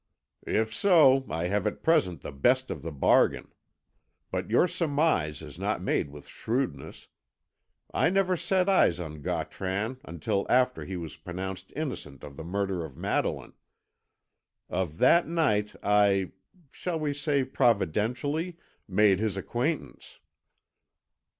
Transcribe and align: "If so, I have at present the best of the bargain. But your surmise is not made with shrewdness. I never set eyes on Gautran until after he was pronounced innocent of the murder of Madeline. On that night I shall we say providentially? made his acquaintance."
"If 0.47 0.73
so, 0.73 1.25
I 1.29 1.45
have 1.45 1.67
at 1.67 1.83
present 1.83 2.21
the 2.21 2.31
best 2.31 2.71
of 2.71 2.81
the 2.81 2.91
bargain. 2.91 3.53
But 4.31 4.49
your 4.49 4.67
surmise 4.67 5.43
is 5.43 5.59
not 5.59 5.79
made 5.79 6.09
with 6.09 6.27
shrewdness. 6.27 7.07
I 7.93 8.09
never 8.09 8.35
set 8.35 8.67
eyes 8.67 8.99
on 8.99 9.21
Gautran 9.21 9.99
until 10.03 10.47
after 10.49 10.85
he 10.85 10.97
was 10.97 11.17
pronounced 11.17 11.71
innocent 11.75 12.23
of 12.23 12.35
the 12.35 12.43
murder 12.43 12.83
of 12.83 12.97
Madeline. 12.97 13.53
On 14.71 14.89
that 14.97 15.27
night 15.27 15.75
I 15.83 16.31
shall 16.71 16.99
we 16.99 17.13
say 17.13 17.43
providentially? 17.43 18.57
made 18.87 19.19
his 19.19 19.37
acquaintance." 19.37 20.17